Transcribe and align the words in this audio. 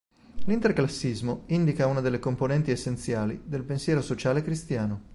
L'Interclassismo 0.45 1.43
indica 1.49 1.85
una 1.85 2.01
delle 2.01 2.17
componenti 2.17 2.71
essenziali 2.71 3.39
del 3.45 3.61
pensiero 3.63 4.01
sociale 4.01 4.41
cristiano. 4.41 5.01